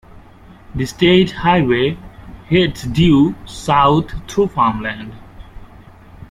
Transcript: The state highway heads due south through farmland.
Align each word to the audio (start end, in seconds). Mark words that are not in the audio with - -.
The 0.73 0.87
state 0.87 1.29
highway 1.29 1.95
heads 2.49 2.81
due 2.87 3.35
south 3.45 4.11
through 4.27 4.47
farmland. 4.47 5.13